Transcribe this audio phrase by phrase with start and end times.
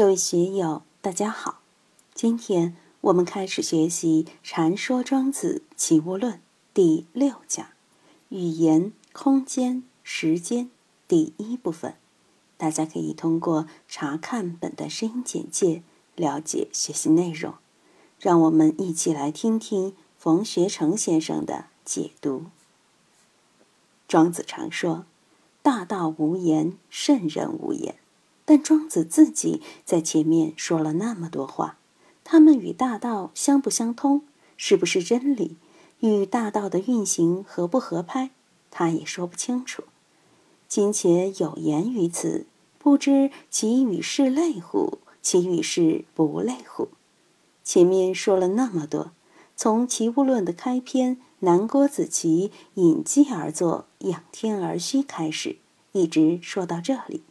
[0.00, 1.60] 各位学友，大家好。
[2.14, 6.36] 今天我们开始学习《禅说庄子齐物论》
[6.72, 7.66] 第六讲
[8.30, 10.70] “语言、空间、时间”
[11.06, 11.96] 第一部分。
[12.56, 15.82] 大家可以通过查看本的声音简介
[16.16, 17.52] 了解学习内容。
[18.18, 22.46] 让我们一起来听听冯学成先生的解读。
[24.08, 25.04] 庄子常说
[25.60, 27.96] ：“大道无言，圣人无言。”
[28.50, 31.78] 但庄子自己在前面说了那么多话，
[32.24, 34.22] 他们与大道相不相通，
[34.56, 35.56] 是不是真理，
[36.00, 38.30] 与大道的运行合不合拍，
[38.68, 39.84] 他也说不清楚。
[40.66, 42.46] 今且有言于此，
[42.80, 44.98] 不知其与是类乎？
[45.22, 46.88] 其与是不类乎？
[47.62, 49.12] 前面说了那么多，
[49.54, 55.58] 从《齐物论》的开篇“南郭子綦隐迹而坐，仰天而虚”开始，
[55.92, 57.22] 一直说到这里。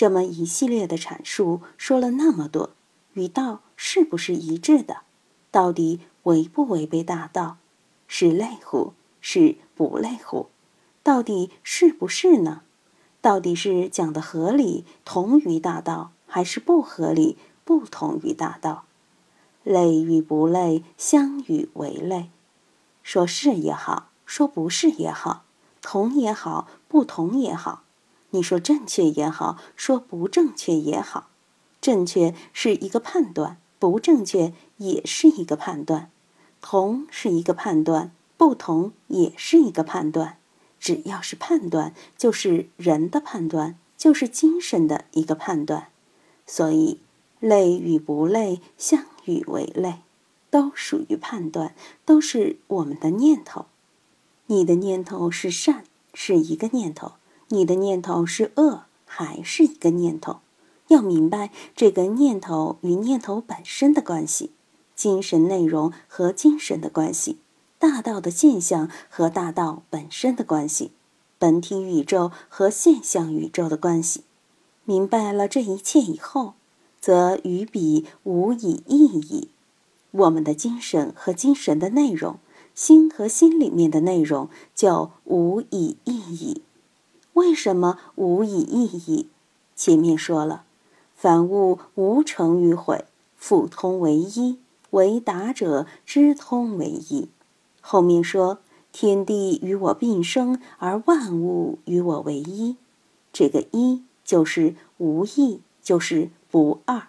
[0.00, 2.70] 这么一系列的阐述说了那么多，
[3.12, 5.02] 与道是不是一致的？
[5.50, 7.58] 到底违不违背大道？
[8.08, 8.94] 是类乎？
[9.20, 10.46] 是不类乎？
[11.02, 12.62] 到底是不是呢？
[13.20, 18.86] 到底是讲的合理，同于大道，还是不合理，不同于大道？
[19.64, 22.30] 类与不类，相与为类。
[23.02, 25.44] 说是也好，说不是也好，
[25.82, 27.82] 同也好，不同也好。
[28.30, 31.30] 你说正确也好，说不正确也好，
[31.80, 36.10] 正确是一个判断，不正确也是一个判断，
[36.60, 40.36] 同是一个判断，不同也是一个判断。
[40.78, 45.88] 只要是判断，就是人的判断，就是精神的一个判断。
[46.46, 47.00] 所以，
[47.38, 50.00] 类与不类，相与为类，
[50.50, 51.74] 都属于判断，
[52.06, 53.66] 都是我们的念头。
[54.46, 55.84] 你的念头是善，
[56.14, 57.12] 是一个念头。
[57.52, 60.38] 你的念头是恶，还是一个念头？
[60.86, 64.52] 要明白这个念头与念头本身的关系，
[64.94, 67.38] 精神内容和精神的关系，
[67.80, 70.92] 大道的现象和大道本身的关系，
[71.40, 74.22] 本体宇宙和现象宇宙的关系。
[74.84, 76.54] 明白了这一切以后，
[77.00, 79.48] 则与彼无以异矣。
[80.12, 82.38] 我们的精神和精神的内容，
[82.76, 86.62] 心和心里面的内容，就无以异矣。
[87.34, 89.28] 为什么无以异矣？
[89.76, 90.64] 前面说了，
[91.14, 93.04] 凡物无成与毁，
[93.36, 94.58] 复通为一，
[94.90, 97.28] 为达者知通为一。
[97.80, 98.58] 后面说，
[98.92, 102.76] 天地与我并生，而万物与我为一。
[103.32, 107.08] 这个一就是无异，就是不二。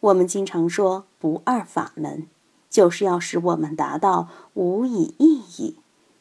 [0.00, 2.26] 我们经常说不二法门，
[2.68, 5.76] 就是要使我们达到无以异矣。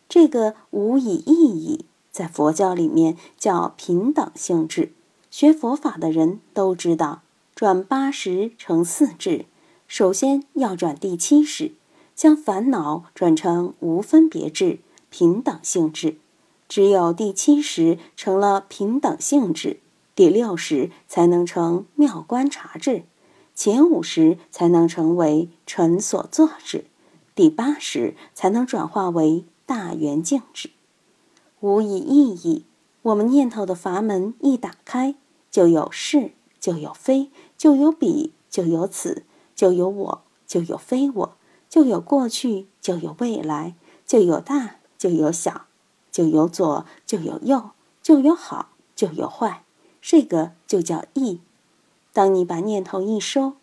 [0.07, 1.85] 这个无以异矣。
[2.13, 4.94] 在佛教里面叫平等性质，
[5.31, 7.24] 学佛法的人都知道，
[7.56, 9.47] 转八十成四智，
[9.88, 11.74] 首先要转第七识，
[12.13, 14.78] 将烦恼转成无分别智、
[15.09, 16.18] 平等性质。
[16.69, 19.80] 只有第七识成了平等性质，
[20.13, 23.06] 第六识才能成妙观察智，
[23.56, 26.85] 前五识才能成为纯所作智，
[27.34, 30.69] 第八识才能转化为大圆净智。
[31.63, 32.66] 无以意义。
[33.03, 35.16] 我们念头的阀门一打开，
[35.50, 39.24] 就有是，就有非，就有彼，就有此，
[39.56, 41.38] 就有我，就有非我，
[41.69, 43.75] 就有过去，就有未来，
[44.06, 45.68] 就有大，就有小，
[46.12, 47.69] 就有左，就有右，
[48.01, 49.63] 就有好，就有坏。
[50.01, 51.40] 这个就叫意。
[52.12, 53.53] 当你把念头一收，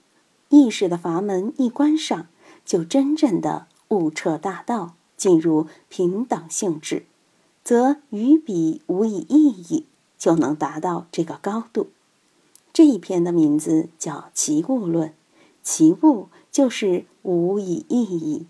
[0.49, 2.29] 意识的阀门一关上，
[2.65, 7.05] 就真正的悟彻大道，进入平等性质。
[7.63, 9.87] 则与彼无以异矣，
[10.19, 11.89] 就能达到这个高度。
[12.73, 15.09] 这一篇的名字叫《齐物论》，
[15.63, 18.47] 齐物就是无以异矣。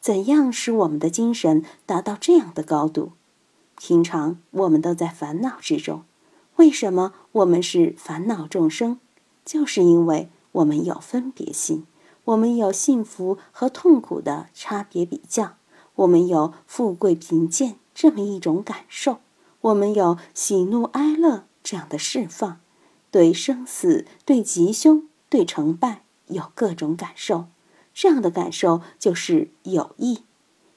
[0.00, 3.12] 怎样使我们的精神达到这样的高度？
[3.78, 6.02] 平常我们都在烦恼之中，
[6.56, 9.00] 为什么我们是烦恼众生？
[9.44, 11.84] 就是因为我们有分别心，
[12.24, 15.54] 我们有幸福和痛苦的差别比较，
[15.96, 17.76] 我们有富贵贫贱。
[17.96, 19.20] 这么一种感受，
[19.62, 22.60] 我们有喜怒哀乐这样的释放，
[23.10, 27.46] 对生死、对吉凶、对成败有各种感受，
[27.94, 30.24] 这样的感受就是有意。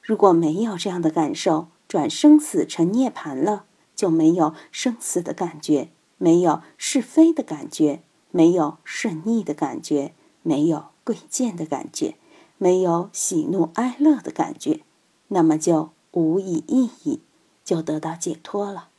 [0.01, 8.01] 如果没有这样的感受，转生死成涅槃了，就没有生死的感觉，没有是非的感觉，
[8.31, 12.15] 没有顺逆的感觉，没有贵贱的感觉，
[12.57, 14.79] 没有喜怒哀乐的感觉，
[15.27, 15.89] 那么就。
[16.11, 17.19] 无以意义，
[17.63, 18.89] 就得到解脱了。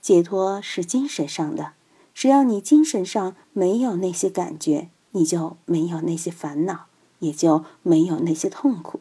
[0.00, 1.72] 解脱是精神上的，
[2.14, 6.86] 只要你精神上没有那些感觉，你就没有那些烦恼，
[7.18, 9.00] 也就没有那些痛苦。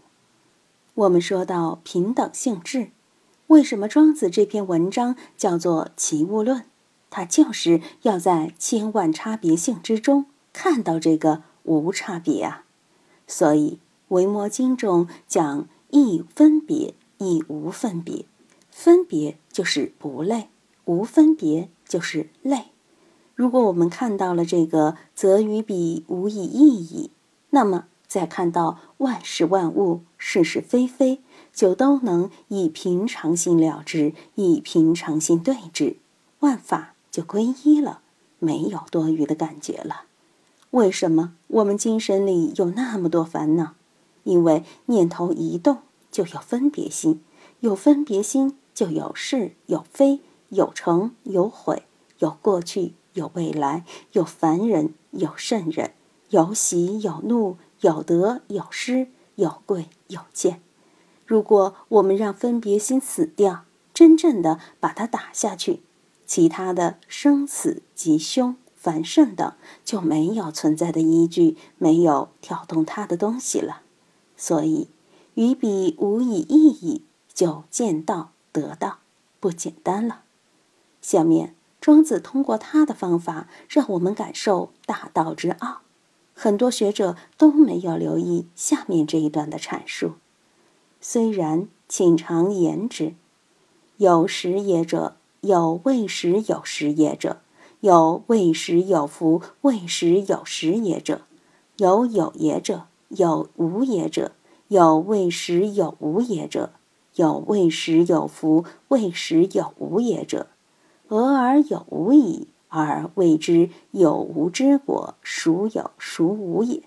[0.95, 2.89] 我们说到平等性质，
[3.47, 6.59] 为什么庄子这篇文章叫做《齐物论》？
[7.09, 12.65] 他就是要在千万差别性之中看到这个无差别啊。
[13.25, 13.75] 所以
[14.09, 18.25] 《维摩经》中讲亦分别，亦无分别。
[18.71, 20.50] 分别就是不累，
[20.86, 22.66] 无分别就是累。
[23.36, 27.12] 如果我们看到了这个，则与彼无以异矣。
[27.51, 31.21] 那么，再看到万事万物、是是非非，
[31.54, 35.98] 就都能以平常心了之，以平常心对之，
[36.39, 38.01] 万法就归一了，
[38.39, 40.04] 没有多余的感觉了。
[40.72, 43.74] 为什么我们精神里有那么多烦恼？
[44.24, 45.80] 因为念头一动，
[46.11, 47.21] 就有分别心，
[47.59, 48.57] 有分别心。
[48.71, 51.83] 就有是有非，有成有毁，
[52.19, 53.83] 有过去有未来，
[54.13, 55.91] 有凡人有圣人，
[56.29, 60.61] 有喜有怒，有得有失，有贵有贱。
[61.25, 65.81] 如果我们让分别心死掉，真正的把它打下去，
[66.25, 69.51] 其他的生死吉凶繁盛等
[69.83, 73.81] 就没有存在的依据，没有挑动它的东西了。
[74.38, 74.88] 所以，
[75.35, 77.03] 于彼无以异矣，
[77.33, 78.31] 就见道。
[78.51, 78.97] 得到
[79.39, 80.23] 不简单了。
[81.01, 85.81] 下面，庄子通过他的方法，让我们感受大道之奥。
[86.33, 90.13] 很多学者都没有留意下面这一段的阐述。
[90.99, 93.13] 虽然，请常言之：
[93.97, 97.37] 有时也者，有未时有时也者；
[97.81, 101.19] 有未时有福，未时有时也者；
[101.77, 104.31] 有有也者，有无也者；
[104.69, 106.71] 有未时有无也者。
[107.16, 110.48] 有未时有福，未时有无也者，
[111.10, 116.83] 俄而有无矣，而谓之有无之果，孰有孰无也？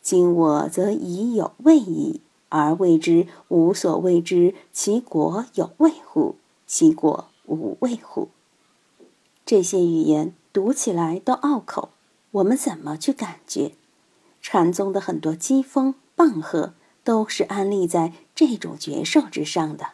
[0.00, 6.36] 今我则已有未矣，而谓之无所谓之，其果有未乎？
[6.66, 8.28] 其果无未乎？
[9.44, 11.88] 这些语言读起来都拗口，
[12.30, 13.72] 我们怎么去感觉？
[14.40, 16.74] 禅宗的很多机锋棒喝。
[17.04, 19.90] 都是安立在这种觉受之上的。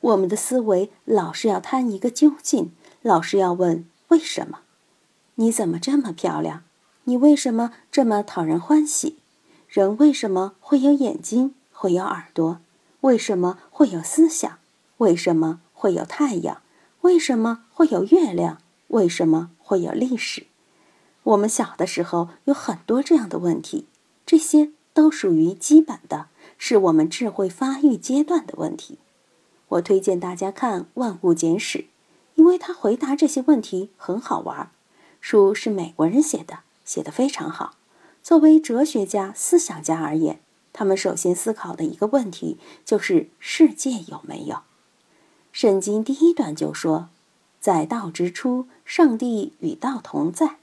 [0.00, 2.72] 我们的思维老是要贪一个究竟，
[3.02, 4.60] 老是要问为什么？
[5.36, 6.64] 你怎么这么漂亮？
[7.04, 9.18] 你为什么这么讨人欢喜？
[9.68, 12.60] 人为什么会有眼睛，会有耳朵？
[13.02, 14.58] 为什么会有思想？
[14.98, 16.62] 为什么会有太阳？
[17.02, 18.58] 为什么会有月亮？
[18.88, 20.46] 为什么会有历史？
[21.22, 23.86] 我们小的时候有很多这样的问题，
[24.24, 26.28] 这些都属于基本的。
[26.58, 28.98] 是我们智慧发育阶段的问题。
[29.68, 31.78] 我推荐大家看《万物简史》，
[32.34, 34.70] 因为他回答这些问题很好玩。
[35.20, 37.74] 书是美国人写的，写得非常好。
[38.22, 40.40] 作为哲学家、思想家而言，
[40.72, 44.60] 他们首先思考的一个问题就是世界有没有。
[45.52, 47.08] 圣经第一段就说
[47.60, 50.56] ：“在道之初，上帝与道同在。”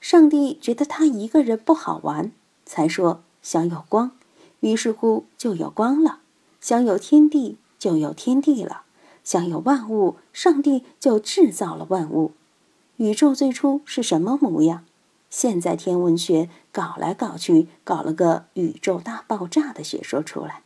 [0.00, 2.32] 上帝觉得他一个人不好玩，
[2.64, 4.12] 才说想有光。
[4.60, 6.20] 于是乎，就有光了；
[6.60, 8.82] 想有天地，就有天地了；
[9.22, 12.32] 想有万物，上帝就制造了万物。
[12.96, 14.84] 宇宙最初是什么模样？
[15.28, 20.62] 现在天文学搞来搞去，搞了个宇宙大爆炸的学说出来。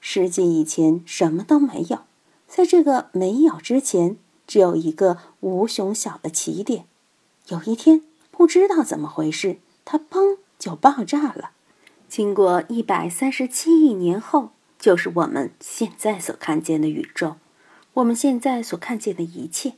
[0.00, 2.00] 世纪以前什么都没有，
[2.46, 6.84] 在这个没有之前，只有一个无穷小的起点。
[7.48, 11.52] 有一天，不知道怎么回事，它砰就爆炸了。
[12.12, 17.36] 经过一百三十七亿年后，就是我们现在所看见的宇宙。
[17.94, 19.76] 我们现在所看见的一切，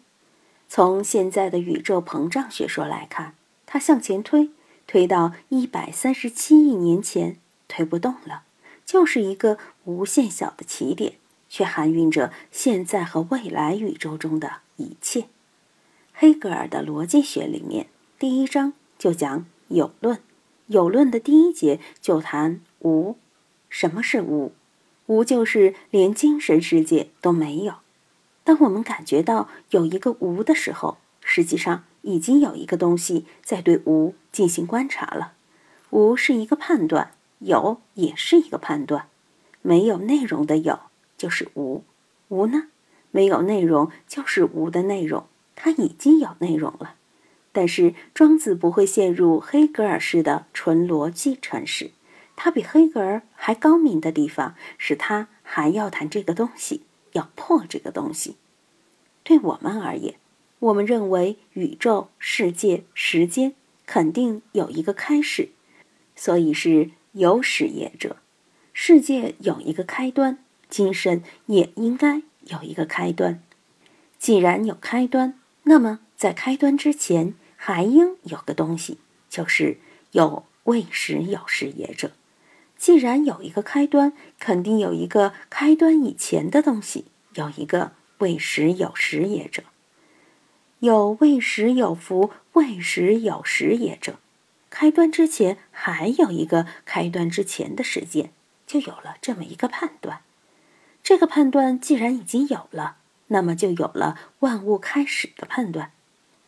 [0.69, 3.37] 从现在的宇宙膨胀学说来看，
[3.67, 4.51] 它向前推，
[4.89, 7.37] 推到一百三十七亿年前，
[7.69, 8.43] 推不动了，
[8.85, 11.13] 就是一个无限小的起点，
[11.49, 15.27] 却含蕴着现在和未来宇宙中的一切。
[16.13, 17.87] 黑格尔的逻辑学里面，
[18.19, 20.19] 第一章就讲有论。
[20.67, 23.17] 有论的第一节就谈无，
[23.69, 24.53] 什么是无？
[25.07, 27.75] 无就是连精神世界都没有。
[28.43, 35.33] 当我们感觉到有一个无的时候，实际上已经有一个东西在对无进行观察了。
[35.91, 39.09] 无是一个判断，有也是一个判断。
[39.61, 40.79] 没有内容的有
[41.17, 41.85] 就是无，
[42.29, 42.69] 无呢？
[43.11, 46.97] 没有内容就是无的内容，它已经有内容了。
[47.55, 51.93] 但是庄子不会陷入黑格尔式的纯逻辑阐释，
[52.35, 56.83] 他比黑格尔还高明的地方是他还要谈这个东西，
[57.13, 58.35] 要破这个东西。
[59.23, 60.17] 对我们而言，
[60.59, 63.55] 我们认为宇宙、世界、时间
[63.87, 65.51] 肯定有一个开始，
[66.17, 68.17] 所以是有始也者。
[68.73, 73.41] 世界有一个开端，精神也应该有一个开端。
[74.19, 77.35] 既然有开端，那么在开端之前
[77.67, 78.99] 还应有个东西，
[79.31, 79.79] 就是
[80.11, 82.11] 有未始有始也者。
[82.77, 87.07] 既然有一个开端，肯定有一个开端以前的东西，
[87.37, 89.63] 有一个未始有始也者。
[90.81, 94.19] 有未始有福，未始有始也者。
[94.69, 98.31] 开端之前还有一个开端之前的时间，
[98.67, 100.21] 就有了这么一个判断。
[101.03, 105.93] 这个判断既然已经有了，那么就有了万物开始的判断。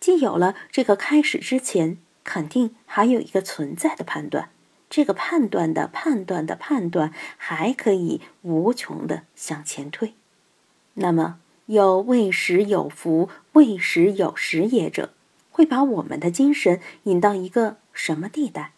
[0.00, 4.50] 既有了这个开始之前，肯定还有一个存在的判断。
[4.88, 10.14] 这个判断的判断的判断还可以无穷的向前推。
[10.94, 11.40] 那么。
[11.66, 15.12] 有未始有福，未始有始也者，
[15.50, 18.70] 会把我们的精神引到一个什么地带？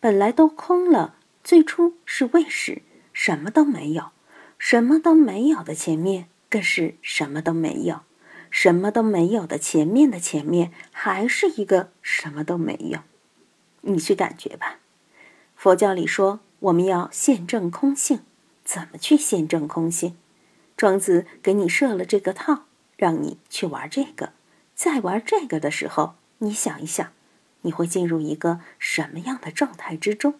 [0.00, 2.80] 本来都空了，最初是未始，
[3.12, 4.12] 什么都没有，
[4.56, 8.00] 什么都没有的前面更是什么都没有，
[8.52, 13.00] 什么都没有的前面的前面还是一个什么都没有。
[13.80, 14.78] 你去感觉吧。
[15.56, 18.20] 佛教里说，我们要现证空性，
[18.62, 20.16] 怎么去现证空性？
[20.76, 22.66] 庄子给你设了这个套，
[22.96, 24.34] 让你去玩这个。
[24.74, 27.10] 在玩这个的时候，你想一想，
[27.62, 30.34] 你会进入一个什么样的状态之中？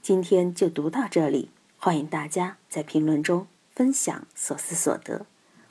[0.00, 5.26] 今天就读到这里，欢迎大家在评论中分享所思所得。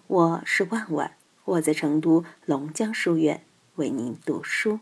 [0.07, 3.43] 我是万万，我在成都龙江书院
[3.77, 4.79] 为您读书。